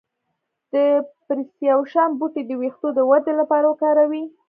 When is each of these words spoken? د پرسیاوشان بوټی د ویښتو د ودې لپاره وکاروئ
د 0.73 0.75
پرسیاوشان 1.25 2.09
بوټی 2.19 2.41
د 2.45 2.51
ویښتو 2.61 2.87
د 2.97 2.99
ودې 3.09 3.33
لپاره 3.39 3.65
وکاروئ 3.67 4.23